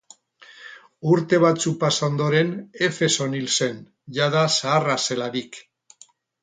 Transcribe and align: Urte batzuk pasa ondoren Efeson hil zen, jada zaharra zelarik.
Urte 1.15 1.39
batzuk 1.43 1.75
pasa 1.85 2.09
ondoren 2.09 2.51
Efeson 2.89 3.39
hil 3.41 3.49
zen, 3.59 3.79
jada 4.19 4.45
zaharra 4.59 4.99
zelarik. 5.09 5.67